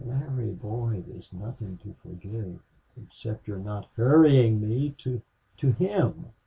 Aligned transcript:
Larry, 0.03 0.49
boy, 0.49 1.03
there's 1.07 1.31
nothing 1.31 1.77
to 1.83 1.93
forgive 2.01 2.59
except 2.97 3.47
your 3.47 3.59
not 3.59 3.87
hurrying 3.95 4.59
me 4.59 4.95
to 5.03 5.21
to 5.57 5.73
him!" 5.73 6.25